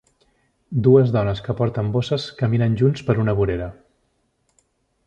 Dues 0.87 1.11
dones 1.17 1.41
que 1.49 1.55
porten 1.59 1.91
bosses 1.97 2.27
caminen 2.41 2.79
junts 2.83 3.07
per 3.11 3.19
una 3.27 3.39
vorera. 3.43 3.71